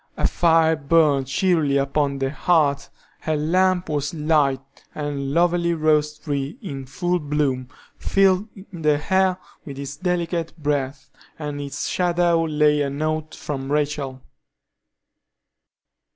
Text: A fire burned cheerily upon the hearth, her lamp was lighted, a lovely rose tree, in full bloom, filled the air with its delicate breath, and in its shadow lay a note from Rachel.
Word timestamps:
A 0.17 0.25
fire 0.27 0.75
burned 0.75 1.27
cheerily 1.27 1.77
upon 1.77 2.17
the 2.17 2.31
hearth, 2.31 2.89
her 3.19 3.37
lamp 3.37 3.87
was 3.87 4.15
lighted, 4.15 4.65
a 4.95 5.11
lovely 5.11 5.75
rose 5.75 6.17
tree, 6.17 6.57
in 6.59 6.87
full 6.87 7.19
bloom, 7.19 7.69
filled 7.99 8.49
the 8.73 8.99
air 9.13 9.37
with 9.63 9.77
its 9.77 9.97
delicate 9.97 10.57
breath, 10.57 11.11
and 11.37 11.61
in 11.61 11.67
its 11.67 11.87
shadow 11.87 12.43
lay 12.45 12.81
a 12.81 12.89
note 12.89 13.35
from 13.35 13.71
Rachel. 13.71 14.23